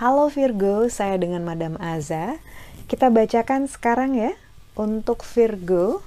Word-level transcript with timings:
Halo 0.00 0.32
Virgo, 0.32 0.88
saya 0.88 1.20
dengan 1.20 1.44
Madam 1.44 1.76
Aza. 1.76 2.40
Kita 2.88 3.12
bacakan 3.12 3.68
sekarang 3.68 4.16
ya 4.16 4.32
untuk 4.72 5.20
Virgo. 5.28 6.00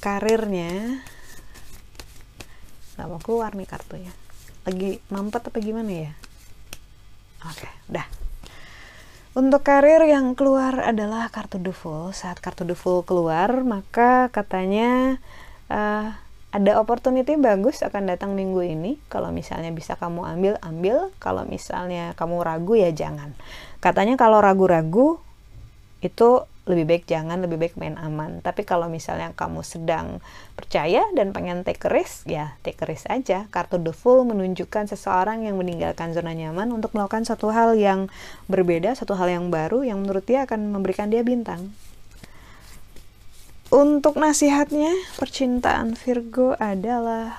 Karirnya. 0.00 1.04
Nggak 2.96 3.08
mau 3.12 3.20
keluar 3.20 3.52
nih 3.52 3.68
kartunya. 3.68 4.12
Lagi 4.64 5.04
mampet 5.12 5.52
apa 5.52 5.58
gimana 5.60 5.92
ya? 5.92 6.12
Oke, 7.44 7.68
udah. 7.92 8.25
Untuk 9.36 9.68
karir 9.68 10.00
yang 10.08 10.32
keluar 10.32 10.80
adalah 10.80 11.28
kartu 11.28 11.60
The. 11.60 11.76
Saat 12.16 12.40
kartu 12.40 12.64
The 12.64 12.72
keluar, 13.04 13.68
maka 13.68 14.32
katanya 14.32 15.20
uh, 15.68 16.16
ada 16.56 16.72
opportunity 16.80 17.36
bagus 17.36 17.84
akan 17.84 18.08
datang 18.08 18.32
minggu 18.32 18.64
ini. 18.64 18.96
Kalau 19.12 19.28
misalnya 19.28 19.68
bisa 19.76 19.92
kamu 20.00 20.24
ambil, 20.24 20.56
ambil. 20.64 21.12
Kalau 21.20 21.44
misalnya 21.44 22.16
kamu 22.16 22.48
ragu 22.48 22.80
ya 22.80 22.88
jangan. 22.96 23.36
Katanya 23.84 24.16
kalau 24.16 24.40
ragu-ragu 24.40 25.20
itu 26.00 26.48
lebih 26.66 26.84
baik 26.84 27.04
jangan, 27.06 27.38
lebih 27.38 27.62
baik 27.62 27.74
main 27.78 27.94
aman. 27.94 28.42
Tapi 28.42 28.66
kalau 28.66 28.90
misalnya 28.90 29.30
kamu 29.38 29.62
sedang 29.62 30.18
percaya 30.58 31.06
dan 31.14 31.30
pengen 31.30 31.62
take 31.62 31.86
risk, 31.86 32.26
ya 32.26 32.58
take 32.66 32.82
risk 32.82 33.06
aja. 33.06 33.46
Kartu 33.54 33.78
The 33.78 33.94
Fool 33.94 34.26
menunjukkan 34.26 34.90
seseorang 34.90 35.46
yang 35.46 35.54
meninggalkan 35.62 36.10
zona 36.10 36.34
nyaman 36.34 36.74
untuk 36.74 36.90
melakukan 36.98 37.22
satu 37.22 37.54
hal 37.54 37.78
yang 37.78 38.10
berbeda, 38.50 38.98
satu 38.98 39.14
hal 39.14 39.30
yang 39.30 39.46
baru 39.48 39.86
yang 39.86 40.02
menurut 40.02 40.26
dia 40.26 40.42
akan 40.42 40.74
memberikan 40.74 41.06
dia 41.06 41.22
bintang. 41.22 41.70
Untuk 43.70 44.18
nasihatnya, 44.18 44.90
percintaan 45.18 45.98
Virgo 45.98 46.54
adalah 46.58 47.34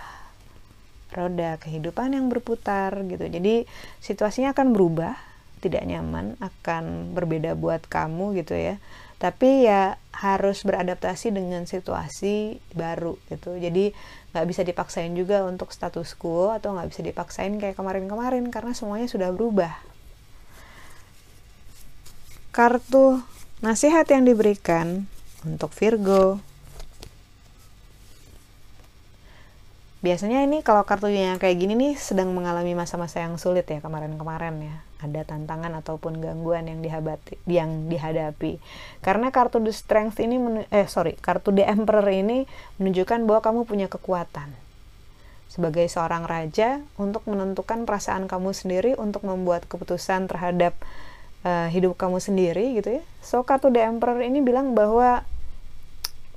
roda 1.15 1.55
kehidupan 1.59 2.15
yang 2.15 2.27
berputar 2.27 2.95
gitu. 3.07 3.27
Jadi 3.27 3.63
situasinya 4.03 4.51
akan 4.51 4.75
berubah, 4.75 5.15
tidak 5.67 5.83
nyaman, 5.85 6.39
akan 6.39 7.13
berbeda 7.13 7.53
buat 7.53 7.83
kamu 7.85 8.39
gitu 8.41 8.55
ya. 8.55 8.79
Tapi 9.17 9.65
ya 9.67 9.97
harus 10.13 10.61
beradaptasi 10.65 11.33
dengan 11.33 11.67
situasi 11.67 12.63
baru 12.73 13.19
gitu. 13.29 13.57
Jadi 13.57 13.91
nggak 14.33 14.47
bisa 14.47 14.61
dipaksain 14.63 15.13
juga 15.13 15.45
untuk 15.45 15.73
status 15.73 16.13
quo 16.17 16.53
atau 16.53 16.73
nggak 16.73 16.89
bisa 16.89 17.01
dipaksain 17.03 17.53
kayak 17.57 17.75
kemarin-kemarin 17.77 18.47
karena 18.53 18.71
semuanya 18.77 19.09
sudah 19.09 19.29
berubah. 19.33 19.73
Kartu 22.53 23.21
nasihat 23.61 24.05
yang 24.09 24.25
diberikan 24.25 25.05
untuk 25.45 25.73
Virgo. 25.73 26.41
Biasanya 30.07 30.47
ini 30.47 30.63
kalau 30.63 30.87
kartunya 30.87 31.35
kayak 31.35 31.59
gini 31.59 31.75
nih 31.75 31.99
sedang 31.99 32.31
mengalami 32.31 32.71
masa-masa 32.71 33.19
yang 33.19 33.35
sulit 33.35 33.67
ya 33.67 33.83
kemarin-kemarin 33.83 34.55
ya. 34.55 34.75
Ada 35.03 35.27
tantangan 35.27 35.75
ataupun 35.83 36.23
gangguan 36.23 36.63
yang 36.71 36.79
dihadapi, 36.79 37.35
yang 37.43 37.91
dihadapi. 37.91 38.55
Karena 39.03 39.35
kartu 39.35 39.59
The 39.59 39.75
Strength 39.75 40.23
ini 40.23 40.63
eh 40.71 40.87
sorry, 40.87 41.19
kartu 41.19 41.51
The 41.51 41.67
Emperor 41.67 42.07
ini 42.07 42.47
menunjukkan 42.79 43.27
bahwa 43.27 43.43
kamu 43.43 43.59
punya 43.67 43.91
kekuatan. 43.91 44.55
Sebagai 45.51 45.83
seorang 45.91 46.23
raja 46.23 46.79
untuk 46.95 47.27
menentukan 47.27 47.83
perasaan 47.83 48.31
kamu 48.31 48.55
sendiri 48.55 48.95
untuk 48.95 49.27
membuat 49.27 49.67
keputusan 49.67 50.31
terhadap 50.31 50.71
uh, 51.43 51.67
hidup 51.67 51.99
kamu 51.99 52.23
sendiri 52.23 52.79
gitu 52.79 52.99
ya. 52.99 53.03
So 53.19 53.43
kartu 53.43 53.75
The 53.75 53.83
Emperor 53.83 54.23
ini 54.23 54.39
bilang 54.39 54.71
bahwa 54.71 55.27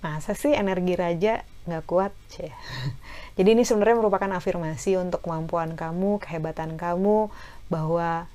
masa 0.01 0.33
sih 0.33 0.57
energi 0.57 0.97
raja 0.97 1.45
nggak 1.69 1.85
kuat? 1.85 2.13
Sih 2.33 2.49
jadi 3.37 3.49
ini 3.53 3.63
sebenarnya 3.65 4.01
merupakan 4.01 4.31
afirmasi 4.37 4.97
untuk 4.97 5.25
kemampuan 5.25 5.77
kamu 5.77 6.21
kehebatan 6.21 6.81
kamu 6.81 7.29
bahwa 7.69 8.29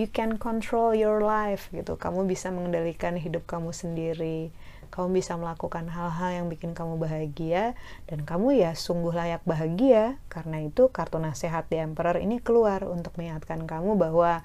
you 0.00 0.08
can 0.08 0.40
control 0.40 0.96
your 0.96 1.20
life 1.20 1.68
gitu. 1.72 1.96
Kamu 2.00 2.24
bisa 2.24 2.48
mengendalikan 2.48 3.16
hidup 3.16 3.44
kamu 3.44 3.76
sendiri. 3.76 4.48
Kamu 4.92 5.08
bisa 5.16 5.40
melakukan 5.40 5.88
hal-hal 5.88 6.44
yang 6.44 6.46
bikin 6.52 6.76
kamu 6.76 7.00
bahagia. 7.00 7.76
Dan 8.08 8.24
kamu 8.24 8.60
ya 8.60 8.72
sungguh 8.76 9.12
layak 9.12 9.44
bahagia. 9.44 10.20
Karena 10.32 10.64
itu 10.64 10.88
kartu 10.92 11.20
nasihat 11.20 11.68
di 11.68 11.80
Emperor 11.80 12.20
ini 12.20 12.40
keluar 12.40 12.84
untuk 12.84 13.16
mengingatkan 13.16 13.64
kamu 13.64 13.96
bahwa 13.96 14.44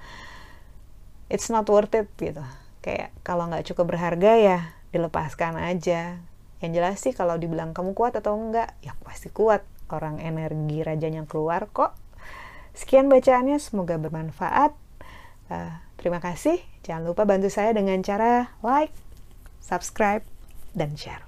it's 1.31 1.51
not 1.51 1.67
worth 1.67 1.95
it 1.95 2.07
gitu. 2.19 2.43
Kayak 2.83 3.11
kalau 3.23 3.47
nggak 3.51 3.67
cukup 3.71 3.95
berharga 3.95 4.31
ya 4.39 4.59
dilepaskan 4.95 5.59
aja 5.59 6.15
yang 6.63 6.73
jelas 6.73 6.97
sih 7.01 7.13
kalau 7.13 7.37
dibilang 7.37 7.73
kamu 7.73 7.93
kuat 7.93 8.17
atau 8.17 8.33
enggak 8.37 8.73
ya 8.81 8.97
pasti 9.05 9.29
kuat. 9.29 9.65
Orang 9.87 10.19
energi 10.19 10.83
rajanya 10.83 11.23
keluar 11.23 11.71
kok. 11.71 11.95
Sekian 12.75 13.07
bacaannya 13.07 13.55
semoga 13.57 13.95
bermanfaat. 13.95 14.75
Uh, 15.47 15.73
terima 15.95 16.19
kasih. 16.19 16.59
Jangan 16.83 17.07
lupa 17.07 17.23
bantu 17.23 17.47
saya 17.47 17.71
dengan 17.71 18.03
cara 18.03 18.51
like 18.59 18.91
subscribe 19.63 20.23
dan 20.75 20.95
share 20.99 21.27